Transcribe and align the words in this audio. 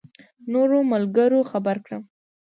نورو 0.51 0.77
ملګرو 0.91 1.39
خبر 1.51 1.77
کړم. 1.85 2.03